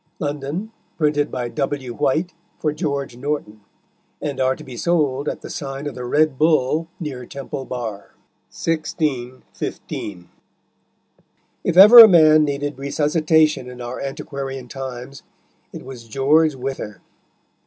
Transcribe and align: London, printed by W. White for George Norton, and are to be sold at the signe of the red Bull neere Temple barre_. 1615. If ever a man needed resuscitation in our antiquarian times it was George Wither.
London, 0.17 0.71
printed 0.97 1.29
by 1.29 1.47
W. 1.49 1.93
White 1.93 2.33
for 2.57 2.73
George 2.73 3.15
Norton, 3.17 3.61
and 4.19 4.39
are 4.39 4.55
to 4.55 4.63
be 4.63 4.75
sold 4.75 5.29
at 5.29 5.41
the 5.41 5.49
signe 5.51 5.85
of 5.85 5.93
the 5.93 6.05
red 6.05 6.39
Bull 6.39 6.87
neere 6.99 7.27
Temple 7.27 7.67
barre_. 7.67 8.09
1615. 8.49 10.27
If 11.63 11.77
ever 11.77 11.99
a 11.99 12.07
man 12.07 12.43
needed 12.43 12.79
resuscitation 12.79 13.69
in 13.69 13.79
our 13.79 14.01
antiquarian 14.01 14.67
times 14.67 15.21
it 15.71 15.85
was 15.85 16.07
George 16.07 16.55
Wither. 16.55 16.99